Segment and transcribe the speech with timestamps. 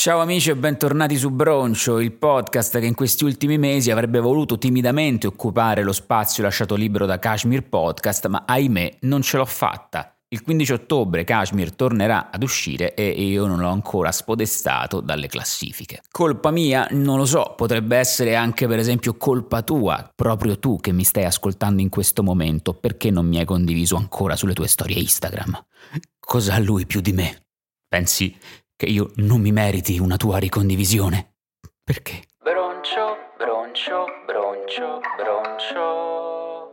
[0.00, 4.56] Ciao amici e bentornati su Broncio, il podcast che in questi ultimi mesi avrebbe voluto
[4.56, 10.16] timidamente occupare lo spazio lasciato libero da Kashmir Podcast, ma ahimè non ce l'ho fatta.
[10.28, 16.00] Il 15 ottobre Kashmir tornerà ad uscire e io non l'ho ancora spodestato dalle classifiche.
[16.10, 16.88] Colpa mia?
[16.92, 21.26] Non lo so, potrebbe essere anche per esempio colpa tua, proprio tu che mi stai
[21.26, 25.62] ascoltando in questo momento, perché non mi hai condiviso ancora sulle tue storie Instagram?
[26.18, 27.42] Cosa ha lui più di me?
[27.90, 28.34] Pensi
[28.80, 31.34] che io non mi meriti una tua ricondivisione.
[31.84, 32.22] Perché?
[32.42, 36.72] Broncio, broncio, broncio, broncio.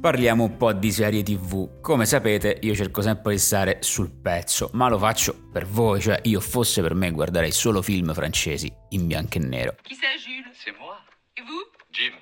[0.00, 1.80] Parliamo un po' di serie tv.
[1.80, 6.18] Come sapete io cerco sempre di stare sul pezzo, ma lo faccio per voi, cioè
[6.24, 9.76] io fosse per me guarderei solo film francesi in bianco e nero.
[9.82, 10.96] Chi c'est Jules C'est moi,
[11.34, 11.62] Et vous
[11.92, 12.12] Jim.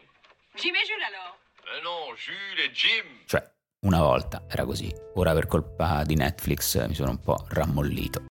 [0.55, 3.25] Jim et Jules alors Mais non, Jules et Jim.
[3.25, 3.43] Cioè,
[3.87, 8.25] una volta era così, ora per colpa di Netflix mi sono un po' rammollito.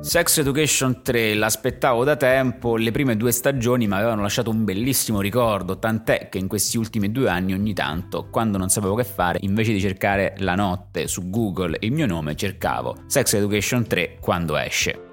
[0.00, 5.20] Sex Education 3 l'aspettavo da tempo, le prime due stagioni mi avevano lasciato un bellissimo
[5.20, 9.38] ricordo, tant'è che in questi ultimi due anni ogni tanto, quando non sapevo che fare,
[9.42, 14.56] invece di cercare la notte su Google il mio nome, cercavo Sex Education 3 quando
[14.56, 15.07] esce.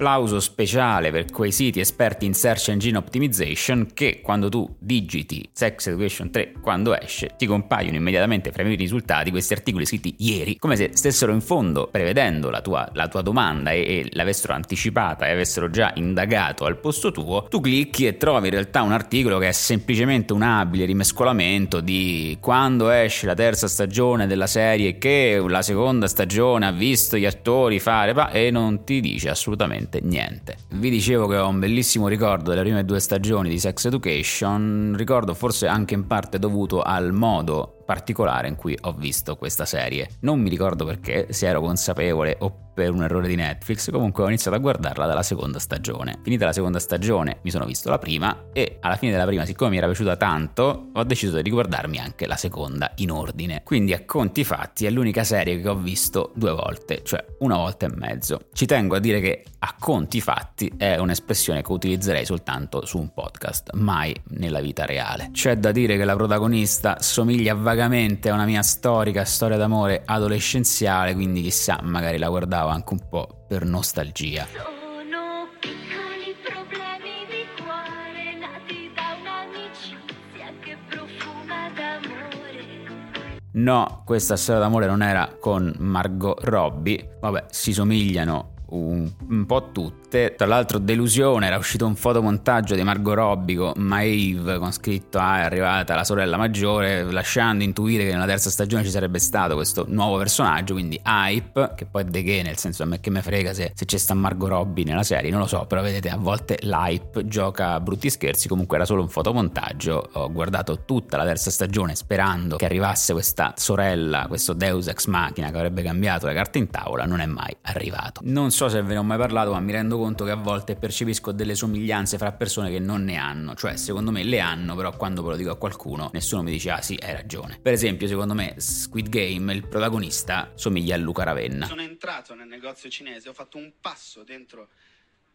[0.00, 5.88] Applauso speciale per quei siti esperti in search engine optimization che quando tu digiti Sex
[5.88, 10.56] Education 3 quando esce ti compaiono immediatamente fra i miei risultati questi articoli scritti ieri
[10.56, 15.26] come se stessero in fondo prevedendo la tua, la tua domanda e, e l'avessero anticipata
[15.26, 17.44] e avessero già indagato al posto tuo.
[17.50, 22.38] Tu clicchi e trovi in realtà un articolo che è semplicemente un abile rimescolamento di
[22.40, 27.78] quando esce la terza stagione della serie che la seconda stagione ha visto gli attori
[27.78, 30.56] fare e non ti dice assolutamente niente.
[30.70, 35.34] Vi dicevo che ho un bellissimo ricordo delle prime due stagioni di Sex Education, ricordo
[35.34, 40.08] forse anche in parte dovuto al modo particolare in cui ho visto questa serie.
[40.20, 44.28] Non mi ricordo perché, se ero consapevole o per un errore di Netflix, comunque ho
[44.28, 46.20] iniziato a guardarla dalla seconda stagione.
[46.22, 49.70] Finita la seconda stagione mi sono visto la prima e alla fine della prima, siccome
[49.70, 53.62] mi era piaciuta tanto, ho deciso di riguardarmi anche la seconda in ordine.
[53.64, 57.86] Quindi a conti fatti è l'unica serie che ho visto due volte, cioè una volta
[57.86, 58.46] e mezzo.
[58.52, 63.12] Ci tengo a dire che a conti fatti è un'espressione che utilizzerei soltanto su un
[63.12, 65.30] podcast, mai nella vita reale.
[65.32, 71.14] C'è da dire che la protagonista somiglia vagamente a una mia storica storia d'amore adolescenziale,
[71.14, 74.46] quindi chissà, magari la guardavo anche un po' per nostalgia.
[74.52, 83.38] Sono piccoli problemi di cuore nati da un'amicizia che profuma d'amore.
[83.52, 87.16] No, questa storia d'amore non era con Margot Robbie.
[87.20, 89.70] Vabbè, si somigliano un, un po'
[90.10, 90.34] tutte.
[90.36, 95.38] Tra l'altro, delusione, era uscito un fotomontaggio di Margot Robbie con Maeve con scritto Ah,
[95.38, 99.84] è arrivata la sorella maggiore, lasciando intuire che nella terza stagione ci sarebbe stato questo
[99.88, 103.22] nuovo personaggio, quindi hype, che poi è de che, nel senso a me che me
[103.22, 106.16] frega se, se c'è sta Margot Robbie nella serie, non lo so, però vedete, a
[106.16, 110.10] volte l'hype gioca a brutti scherzi, comunque era solo un fotomontaggio.
[110.14, 115.50] Ho guardato tutta la terza stagione sperando che arrivasse questa sorella, questo Deus ex machina
[115.50, 118.20] che avrebbe cambiato le carte in tavola, non è mai arrivato.
[118.24, 120.76] Non so se ve ne ho mai parlato, ma mi rendo conto che a volte
[120.76, 124.96] percepisco delle somiglianze fra persone che non ne hanno, cioè secondo me le hanno, però
[124.96, 127.58] quando ve lo dico a qualcuno nessuno mi dice ah sì, hai ragione.
[127.60, 131.66] Per esempio, secondo me Squid Game, il protagonista, somiglia a Luca Ravenna.
[131.66, 134.68] Sono entrato nel negozio cinese, ho fatto un passo dentro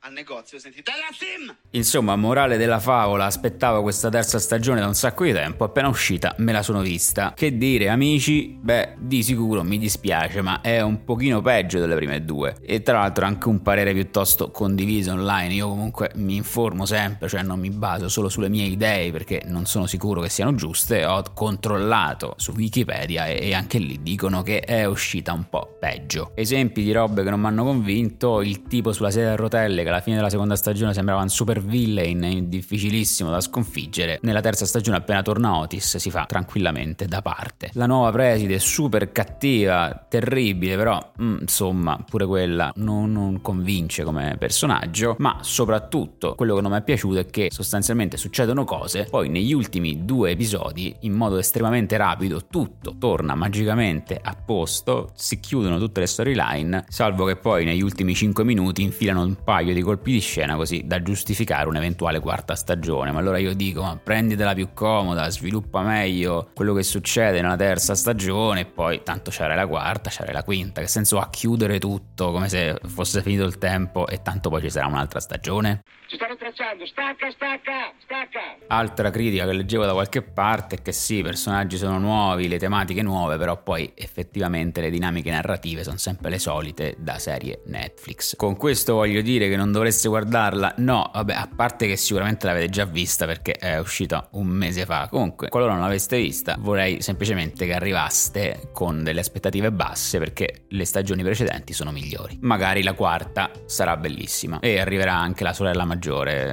[0.06, 1.56] al negozio, ho sentito la sim!
[1.72, 6.36] Insomma, morale della favola, aspettavo questa terza stagione da un sacco di tempo, appena uscita
[6.38, 7.34] me la sono vista.
[7.36, 8.56] Che dire, amici?
[8.62, 12.56] Beh, di sicuro mi dispiace, ma è un pochino peggio delle prime due.
[12.62, 17.42] E tra l'altro anche un parere piuttosto condiviso online, io comunque mi informo sempre, cioè
[17.42, 21.24] non mi baso solo sulle mie idee perché non sono sicuro che siano giuste, ho
[21.34, 26.32] controllato su Wikipedia e, e anche lì dicono che è uscita un po' peggio.
[26.36, 29.94] Esempi di robe che non mi hanno convinto, il tipo sulla sedia a rotelle che
[29.96, 34.20] alla fine della seconda stagione sembrava un super villain difficilissimo da sconfiggere.
[34.22, 37.70] Nella terza stagione, appena torna Otis, si fa tranquillamente da parte.
[37.74, 44.36] La nuova preside, super cattiva, terribile, però mm, insomma, pure quella non, non convince come
[44.38, 45.16] personaggio.
[45.20, 49.54] Ma soprattutto quello che non mi è piaciuto è che sostanzialmente succedono cose, poi negli
[49.54, 56.02] ultimi due episodi, in modo estremamente rapido, tutto torna magicamente a posto, si chiudono tutte
[56.02, 60.20] le storyline, salvo che poi negli ultimi 5 minuti infilano un paio di colpi di
[60.20, 63.12] scena così da giustificare un'eventuale quarta stagione.
[63.12, 67.96] Ma allora io dico, ma prenditela più comoda, sviluppa meglio quello che succede nella terza
[67.96, 70.82] stagione e poi tanto c'era la quarta, c'era la quinta.
[70.82, 74.70] Che senso ha chiudere tutto come se fosse finito il tempo e tanto poi ci
[74.70, 75.84] sarà un'altra stagione?
[76.08, 78.40] Ci stanno tracciando, stacca, stacca, stacca!
[78.68, 82.60] Altra critica che leggevo da qualche parte è che sì, i personaggi sono nuovi, le
[82.60, 88.36] tematiche nuove, però poi effettivamente le dinamiche narrative sono sempre le solite da serie Netflix.
[88.36, 90.76] Con questo voglio dire che non dovreste guardarla?
[90.78, 95.08] No, vabbè, a parte che sicuramente l'avete già vista perché è uscita un mese fa.
[95.10, 100.86] Comunque, qualora non l'aveste vista, vorrei semplicemente che arrivaste con delle aspettative basse perché le
[100.86, 102.38] stagioni precedenti sono migliori.
[102.42, 105.94] Magari la quarta sarà bellissima e arriverà anche la sorella maggiore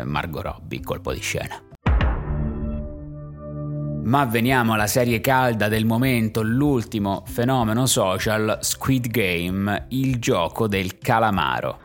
[0.05, 1.61] Margot Robbie, colpo di scena.
[4.05, 10.99] Ma veniamo alla serie calda del momento, l'ultimo fenomeno social, Squid Game, il gioco del
[10.99, 11.82] calamaro.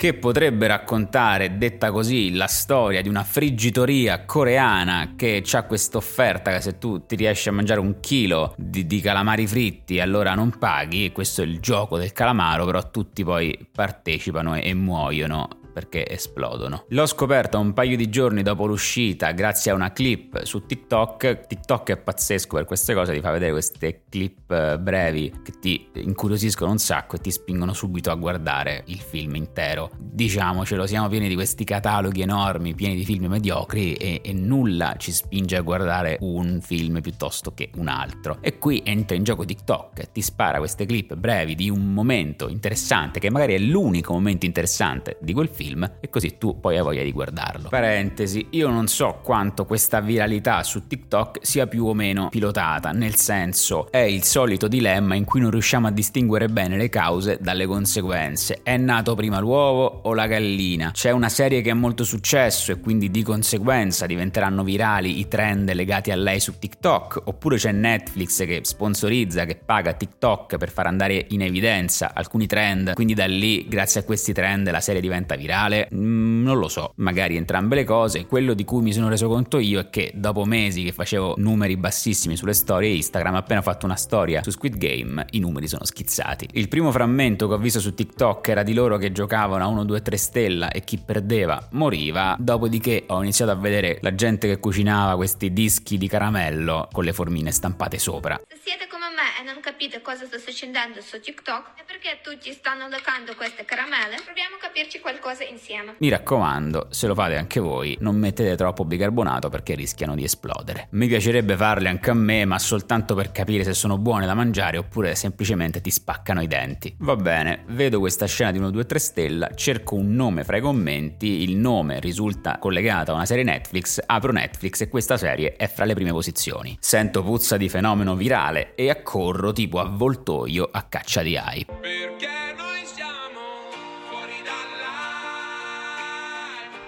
[0.00, 6.50] Che potrebbe raccontare, detta così, la storia di una friggitoria coreana che ha questa offerta
[6.52, 10.56] che se tu ti riesci a mangiare un chilo di, di, calamari fritti allora non
[10.58, 16.06] paghi, questo è il gioco del calamaro, però tutti poi partecipano e, e muoiono perché
[16.06, 16.84] esplodono.
[16.88, 21.46] L'ho scoperto un paio di giorni dopo l'uscita grazie a una clip su TikTok.
[21.46, 25.88] TikTok è pazzesco per queste cose, ti fa vedere queste clip eh, brevi che ti
[25.94, 29.90] incuriosiscono un sacco e ti spingono subito a guardare il film intero.
[29.98, 35.12] Diciamocelo, siamo pieni di questi cataloghi enormi, pieni di film mediocri e, e nulla ci
[35.12, 38.36] spinge a guardare un film piuttosto che un altro.
[38.42, 43.18] E qui entra in gioco TikTok, ti spara queste clip brevi di un momento interessante
[43.18, 46.82] che magari è l'unico momento interessante di quel film film e così tu poi hai
[46.82, 47.68] voglia di guardarlo.
[47.68, 53.14] Parentesi, io non so quanto questa viralità su TikTok sia più o meno pilotata, nel
[53.14, 57.66] senso è il solito dilemma in cui non riusciamo a distinguere bene le cause dalle
[57.66, 58.60] conseguenze.
[58.62, 60.90] È nato prima l'uovo o la gallina?
[60.92, 65.72] C'è una serie che ha molto successo e quindi di conseguenza diventeranno virali i trend
[65.72, 67.22] legati a lei su TikTok?
[67.24, 72.94] Oppure c'è Netflix che sponsorizza, che paga TikTok per far andare in evidenza alcuni trend,
[72.94, 75.49] quindi da lì grazie a questi trend la serie diventa virale?
[75.50, 75.88] Virale?
[75.92, 78.26] Mm, non lo so, magari entrambe le cose.
[78.26, 81.76] Quello di cui mi sono reso conto io è che dopo mesi che facevo numeri
[81.76, 85.84] bassissimi sulle storie Instagram, appena ho fatto una storia su Squid Game, i numeri sono
[85.84, 86.48] schizzati.
[86.52, 89.84] Il primo frammento che ho visto su TikTok era di loro che giocavano a 1,
[89.84, 92.36] 2, 3 stella e chi perdeva moriva.
[92.38, 97.12] Dopodiché ho iniziato a vedere la gente che cucinava questi dischi di caramello con le
[97.12, 98.40] formine stampate sopra.
[98.62, 98.99] Siete come me
[99.40, 104.16] e non capite cosa sta succedendo su TikTok e perché tutti stanno leccando queste caramelle,
[104.22, 105.94] proviamo a capirci qualcosa insieme.
[105.98, 110.88] Mi raccomando, se lo fate anche voi, non mettete troppo bicarbonato perché rischiano di esplodere.
[110.90, 114.76] Mi piacerebbe farle anche a me, ma soltanto per capire se sono buone da mangiare
[114.76, 116.94] oppure semplicemente ti spaccano i denti.
[116.98, 120.60] Va bene, vedo questa scena di 1, 2, 3 stella, cerco un nome fra i
[120.60, 125.66] commenti, il nome risulta collegato a una serie Netflix, apro Netflix e questa serie è
[125.66, 126.76] fra le prime posizioni.
[126.78, 128.90] Sento puzza di fenomeno virale e
[129.30, 131.72] accorro tipo avvoltoio a caccia di hype.
[131.80, 132.29] Perché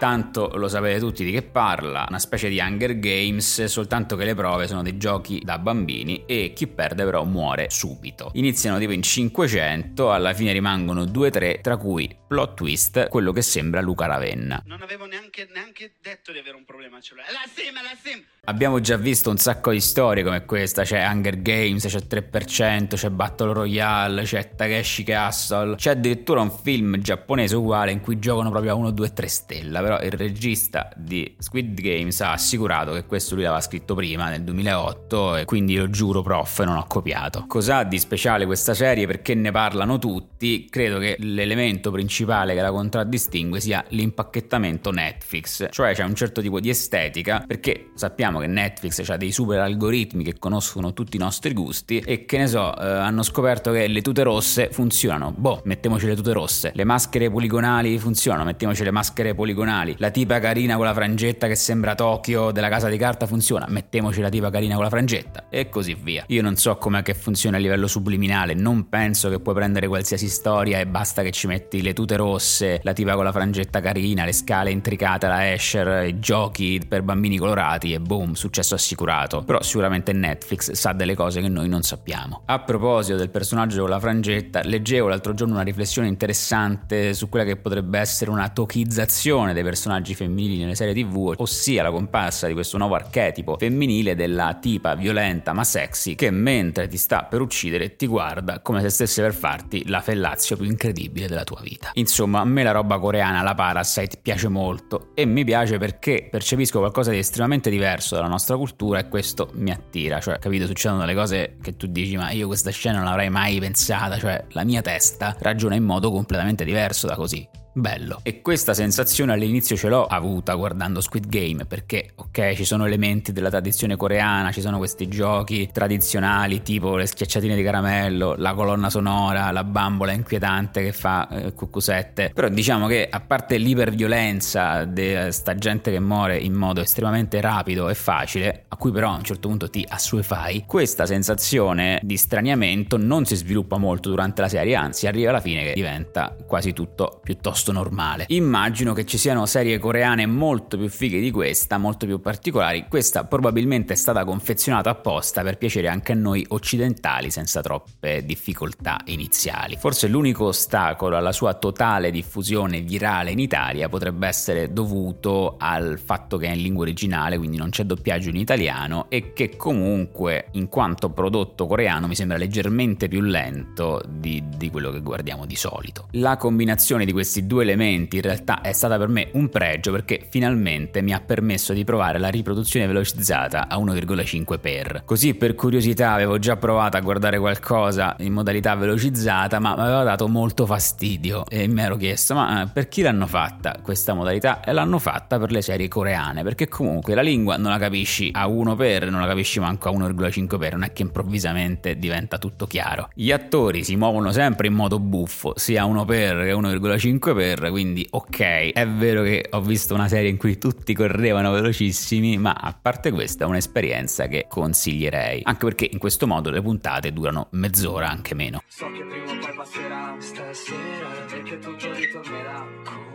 [0.02, 4.34] Tanto lo sapete tutti di che parla, una specie di Hunger Games, soltanto che le
[4.34, 8.32] prove sono dei giochi da bambini e chi perde però muore subito.
[8.34, 13.81] Iniziano tipo in 500, alla fine rimangono 2-3, tra cui plot twist, quello che sembra
[13.81, 14.60] Luca Ravenna.
[14.66, 17.31] Non avevo neanche, neanche detto di avere un problema al cellulare.
[17.32, 18.25] La sim, la sim!
[18.46, 23.10] Abbiamo già visto un sacco di storie come questa, c'è Hunger Games, c'è 3%, c'è
[23.10, 28.72] Battle Royale, c'è Takeshi Castle, c'è addirittura un film giapponese uguale in cui giocano proprio
[28.72, 33.35] a 1, 2, 3 stella, però il regista di Squid Games ha assicurato che questo
[33.35, 37.44] lui l'aveva scritto prima, nel 2008, e quindi io giuro prof, non ho copiato.
[37.46, 39.06] Cos'ha di speciale questa serie?
[39.06, 40.67] Perché ne parlano tutti?
[40.70, 46.61] Credo che l'elemento principale che la contraddistingue sia l'impacchettamento Netflix, cioè c'è un certo tipo
[46.61, 51.53] di estetica, perché sappiamo che Netflix ha dei super algoritmi che conoscono tutti i nostri
[51.53, 55.32] gusti e che ne so, eh, hanno scoperto che le tute rosse funzionano.
[55.37, 56.72] Boh, mettiamoci le tute rosse.
[56.75, 59.81] Le maschere poligonali funzionano, mettiamoci le maschere poligonali.
[59.96, 64.20] La tipa carina con la frangetta che sembra Tokyo della casa di carta funziona, mettiamoci
[64.20, 66.24] la tipa carina con la frangetta e così via.
[66.29, 70.29] Io non so come che funziona a livello subliminale, non penso che puoi prendere qualsiasi
[70.29, 74.24] storia e basta che ci metti le tute rosse, la tipa con la frangetta carina,
[74.24, 79.43] le scale intricate, la Escher, i giochi per bambini colorati e boom, successo assicurato.
[79.43, 82.43] Però sicuramente Netflix sa delle cose che noi non sappiamo.
[82.46, 87.44] A proposito del personaggio con la frangetta, leggevo l'altro giorno una riflessione interessante su quella
[87.44, 92.52] che potrebbe essere una tokizzazione dei personaggi femminili nelle serie tv, ossia la comparsa di
[92.52, 97.96] questo nuovo archetipo femminile della tipa violenta ma sexy che mentre ti sta per uccidere
[97.96, 101.91] ti guarda come se stesse per farti la fellazio più incredibile della tua vita.
[101.94, 106.79] Insomma, a me la roba coreana, la Parasite, piace molto e mi piace perché percepisco
[106.79, 111.14] qualcosa di estremamente diverso dalla nostra cultura e questo mi attira, cioè capito, succedono delle
[111.14, 114.82] cose che tu dici ma io questa scena non l'avrei mai pensata, cioè la mia
[114.82, 118.20] testa ragiona in modo completamente diverso da così bello.
[118.22, 123.32] E questa sensazione all'inizio ce l'ho avuta guardando Squid Game, perché ok, ci sono elementi
[123.32, 128.91] della tradizione coreana, ci sono questi giochi tradizionali tipo le schiacciatine di caramello, la colonna
[128.91, 135.17] sonora, la bambola inquietante che fa eh, cuccusette, però diciamo che a parte l'iperviolenza di
[135.31, 139.24] sta gente che muore in modo estremamente rapido e facile, a cui però a un
[139.24, 144.74] certo punto ti assuefai, questa sensazione di straniamento non si sviluppa molto durante la serie,
[144.74, 148.24] anzi arriva alla fine che diventa quasi tutto piuttosto piuttosto normale.
[148.28, 152.86] Immagino che ci siano serie coreane molto più fighe di questa, molto più particolari.
[152.88, 159.00] Questa probabilmente è stata confezionata apposta per piacere anche a noi occidentali senza troppe difficoltà
[159.06, 159.76] iniziali.
[159.76, 166.36] Forse l'unico ostacolo alla sua totale diffusione virale in Italia potrebbe essere dovuto al fatto
[166.36, 170.69] che è in lingua originale, quindi non c'è doppiaggio in italiano e che comunque in
[170.69, 176.08] quanto prodotto coreano mi sembra leggermente più lento di, di quello che guardiamo di solito.
[176.12, 179.93] La combinazione di questi due due elementi in realtà è stata per me un pregio
[179.93, 185.03] perché finalmente mi ha permesso di provare la riproduzione velocizzata a 1,5x.
[185.05, 190.03] Così per curiosità avevo già provato a guardare qualcosa in modalità velocizzata ma mi aveva
[190.03, 194.63] dato molto fastidio e mi ero chiesto ma eh, per chi l'hanno fatta questa modalità?
[194.65, 198.47] E l'hanno fatta per le serie coreane perché comunque la lingua non la capisci a
[198.47, 203.11] 1x, non la capisci manco a 1,5x, non è che improvvisamente diventa tutto chiaro.
[203.13, 208.70] Gli attori si muovono sempre in modo buffo, sia 1x che 1,5x per, quindi ok,
[208.72, 213.11] è vero che ho visto una serie in cui tutti correvano velocissimi, ma a parte
[213.11, 218.37] questa è un'esperienza che consiglierei, anche perché in questo modo le puntate durano mezz'ora, anche
[218.37, 218.63] meno.
[218.69, 223.11] So che prima o poi passerà stasera che tutto ritornerà come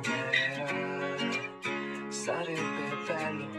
[2.10, 2.62] sarebbe
[3.07, 3.56] bello.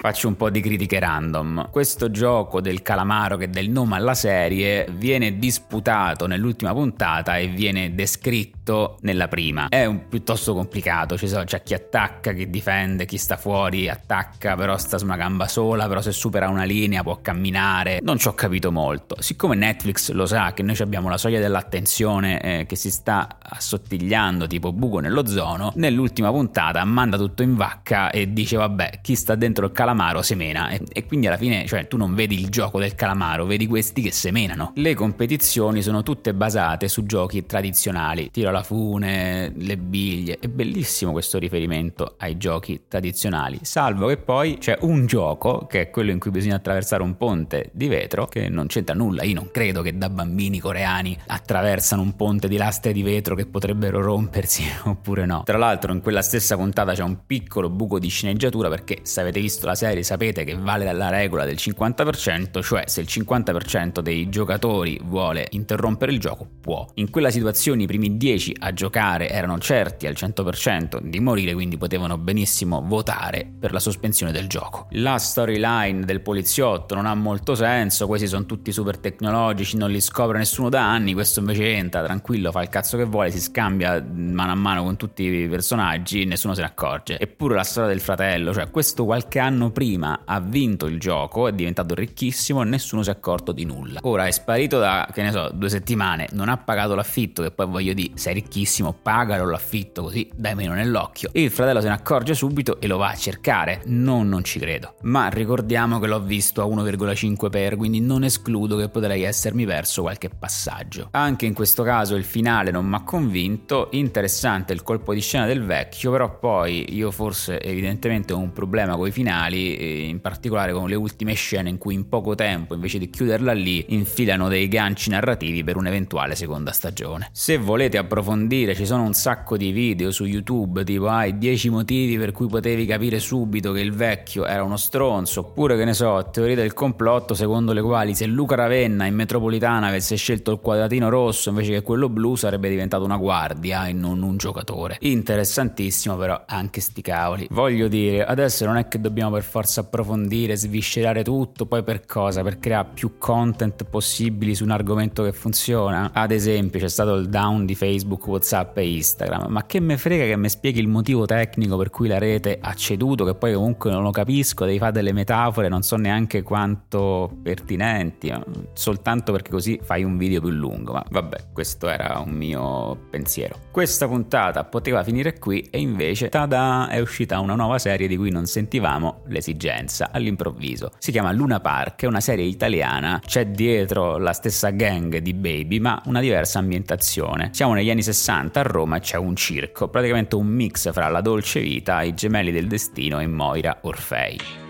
[0.00, 1.68] Faccio un po' di critiche random.
[1.70, 7.48] Questo gioco del calamaro che dà il nome alla serie viene disputato nell'ultima puntata e
[7.48, 9.68] viene descritto nella prima.
[9.68, 14.54] È un piuttosto complicato, ci sono, c'è chi attacca, chi difende, chi sta fuori, attacca,
[14.56, 17.98] però sta su una gamba sola, però se supera una linea può camminare.
[18.02, 19.16] Non ci ho capito molto.
[19.20, 24.46] Siccome Netflix lo sa che noi abbiamo la soglia dell'attenzione eh, che si sta assottigliando
[24.46, 29.66] tipo buco nell'ozono, nell'ultima puntata manda tutto in vacca e dice vabbè, chi sta dentro
[29.66, 32.78] il calamaro calamaro semena e, e, quindi alla fine cioè, tu non vedi il gioco
[32.78, 34.72] del calamaro, vedi questi che semenano.
[34.76, 41.12] Le competizioni sono tutte basate su giochi tradizionali, tiro alla fune, le biglie, è bellissimo
[41.12, 46.18] questo riferimento ai giochi tradizionali, salvo che poi c'è un gioco che è quello in
[46.18, 49.96] cui bisogna attraversare un ponte di vetro che non c'entra nulla, io non credo che
[49.96, 55.42] da bambini coreani attraversano un ponte di lastre di vetro che potrebbero rompersi oppure no.
[55.44, 59.40] Tra l'altro in quella stessa puntata c'è un piccolo buco di sceneggiatura perché se avete
[59.40, 64.28] visto la serie sapete che vale la regola del 50%, cioè se il 50% dei
[64.28, 66.86] giocatori vuole interrompere il gioco, può.
[66.96, 71.78] In quella situazione i primi 10 a giocare erano certi al 100% di morire, quindi
[71.78, 74.88] potevano benissimo votare per la sospensione del gioco.
[74.90, 80.00] La storyline del poliziotto non ha molto senso, questi sono tutti super tecnologici, non li
[80.02, 84.04] scopre nessuno da anni, questo invece entra tranquillo, fa il cazzo che vuole, si scambia
[84.12, 87.18] mano a mano con tutti i personaggi, nessuno se ne accorge.
[87.18, 91.52] Eppure la storia del fratello, cioè questo qualche anno prima ha vinto il gioco, è
[91.52, 94.00] diventato ricchissimo e nessuno si è accorto di nulla.
[94.02, 97.66] Ora è sparito da, che ne so, due settimane, non ha pagato l'affitto, che poi
[97.66, 101.30] voglio dire, sei ricchissimo, pagalo l'affitto così dai meno nell'occhio.
[101.32, 103.82] Il fratello se ne accorge subito e lo va a cercare.
[103.86, 104.94] No, non ci credo.
[105.02, 110.02] Ma ricordiamo che l'ho visto a 1,5 per, quindi non escludo che potrei essermi perso
[110.02, 111.08] qualche passaggio.
[111.12, 115.46] Anche in questo caso il finale non mi ha convinto, interessante il colpo di scena
[115.46, 120.72] del vecchio, però poi io forse evidentemente ho un problema con i finali in particolare
[120.72, 124.68] con le ultime scene in cui in poco tempo, invece di chiuderla lì, infilano dei
[124.68, 127.28] ganci narrativi per un'eventuale seconda stagione.
[127.32, 132.16] Se volete approfondire, ci sono un sacco di video su YouTube, tipo hai 10 motivi
[132.18, 136.28] per cui potevi capire subito che il vecchio era uno stronzo, oppure che ne so,
[136.30, 141.08] teorie del complotto secondo le quali se Luca Ravenna in metropolitana avesse scelto il quadratino
[141.08, 144.96] rosso invece che quello blu sarebbe diventato una guardia e non un giocatore.
[145.00, 147.46] Interessantissimo però anche sti cavoli.
[147.50, 152.42] Voglio dire, adesso non è che dobbiamo per forza approfondire, sviscerare tutto, poi per cosa?
[152.42, 156.10] Per creare più content possibili su un argomento che funziona.
[156.14, 160.24] Ad esempio c'è stato il down di Facebook, Whatsapp e Instagram, ma che me frega
[160.24, 163.90] che mi spieghi il motivo tecnico per cui la rete ha ceduto, che poi comunque
[163.90, 168.32] non lo capisco, devi fare delle metafore, non so neanche quanto pertinenti,
[168.72, 173.56] soltanto perché così fai un video più lungo, ma vabbè, questo era un mio pensiero.
[173.70, 178.30] Questa puntata poteva finire qui e invece tada è uscita una nuova serie di cui
[178.30, 180.92] non sentivamo l'esigenza all'improvviso.
[180.98, 185.80] Si chiama Luna Park, è una serie italiana, c'è dietro la stessa gang di Baby
[185.80, 187.50] ma una diversa ambientazione.
[187.52, 191.20] Siamo negli anni 60 a Roma e c'è un circo, praticamente un mix fra la
[191.20, 194.69] dolce vita, i gemelli del destino e Moira Orfei.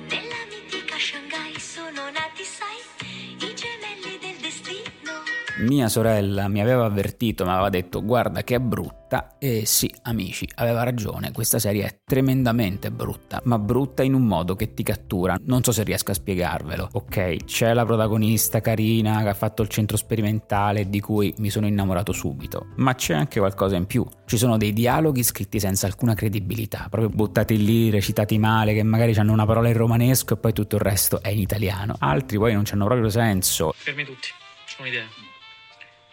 [5.61, 10.49] Mia sorella mi aveva avvertito, mi aveva detto guarda che è brutta e sì amici,
[10.55, 15.37] aveva ragione, questa serie è tremendamente brutta, ma brutta in un modo che ti cattura,
[15.43, 16.89] non so se riesco a spiegarvelo.
[16.93, 21.67] Ok, c'è la protagonista carina che ha fatto il centro sperimentale di cui mi sono
[21.67, 24.07] innamorato subito, ma c'è anche qualcosa in più.
[24.25, 29.15] Ci sono dei dialoghi scritti senza alcuna credibilità, proprio buttati lì, recitati male, che magari
[29.15, 31.97] hanno una parola in romanesco e poi tutto il resto è in italiano.
[31.99, 33.75] Altri poi non hanno proprio senso.
[33.77, 34.29] Fermi tutti,
[34.79, 35.05] ho un'idea.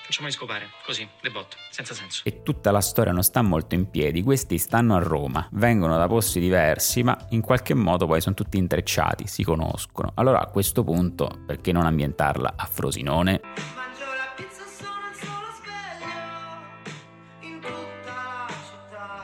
[0.07, 2.21] Facciamoli scopare, così, de botto, senza senso.
[2.23, 6.07] e tutta la storia non sta molto in piedi, questi stanno a Roma, vengono da
[6.07, 10.13] posti diversi, ma in qualche modo poi sono tutti intrecciati, si conoscono.
[10.15, 13.41] Allora a questo punto, perché non ambientarla a Frosinone?
[13.75, 18.53] Mangio la pizza sono il solo sveglio in tutta la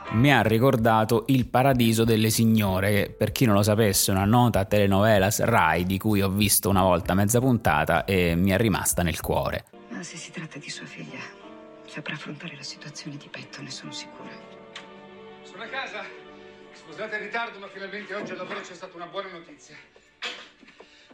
[0.04, 0.14] città.
[0.16, 4.26] Mi ha ricordato Il Paradiso delle Signore, che per chi non lo sapesse è una
[4.26, 9.02] nota telenovelas Rai di cui ho visto una volta mezza puntata e mi è rimasta
[9.02, 9.64] nel cuore.
[10.04, 11.22] Se si tratta di sua figlia,
[11.86, 14.38] saprà affrontare la situazione di petto, ne sono sicura.
[15.44, 16.04] Sono a casa.
[16.74, 19.78] Scusate il ritardo, ma finalmente oggi al lavoro c'è stata una buona notizia.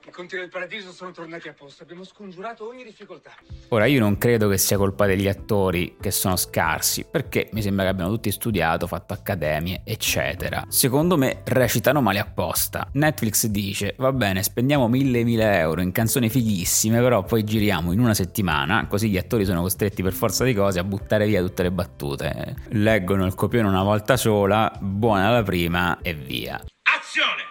[0.10, 1.84] I conti del paradiso sono tornati a posto.
[1.84, 3.30] Abbiamo scongiurato ogni difficoltà.
[3.68, 7.86] Ora io non credo che sia colpa degli attori che sono scarsi, perché mi sembra
[7.86, 10.66] che abbiano tutti studiato, fatto accademie, eccetera.
[10.68, 12.90] Secondo me recitano male apposta.
[12.94, 18.00] Netflix dice, va bene, spendiamo mille mila euro in canzoni fighissime, però poi giriamo in
[18.00, 21.62] una settimana, così gli attori sono costretti per forza di cose a buttare via tutte
[21.62, 22.56] le battute.
[22.70, 26.56] Leggono il copione una volta sola, buona la prima e via.
[26.56, 27.49] Azione!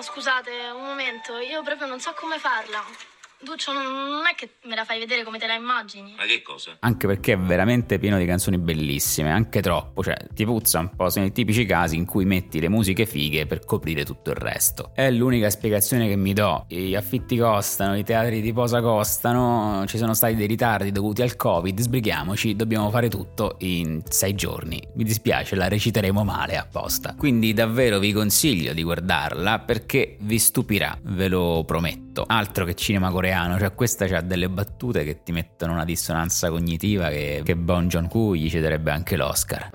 [0.00, 3.17] Scusate, un momento, io proprio non so come farla.
[3.40, 6.14] Duccio, non, è che me la fai vedere come te la immagini.
[6.16, 6.76] Ma che cosa?
[6.80, 11.08] anche perché è veramente pieno di canzoni bellissime, anche troppo, cioè ti puzza un po',
[11.08, 14.90] sono i tipici casi in cui metti le musiche fighe per coprire tutto il resto.
[14.94, 19.98] È l'unica spiegazione che mi do, gli affitti costano, i teatri di posa costano, ci
[19.98, 24.82] sono stati dei ritardi dovuti al covid, sbrighiamoci, dobbiamo fare tutto in sei giorni.
[24.94, 27.14] Mi dispiace, la reciteremo male apposta.
[27.16, 32.24] Quindi davvero vi consiglio di guardarla perché vi stupirà, ve lo prometto.
[32.26, 33.27] Altro che cinema coreano,
[33.58, 38.34] cioè questa c'ha delle battute che ti mettono una dissonanza cognitiva che, che Bon Joon-ho
[38.34, 39.70] gli cederebbe anche l'Oscar.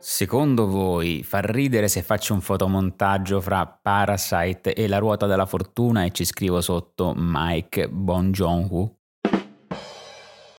[0.00, 6.04] Secondo voi fa ridere se faccio un fotomontaggio fra Parasite e La ruota della fortuna
[6.04, 8.97] e ci scrivo sotto Mike Bon Joon-ho?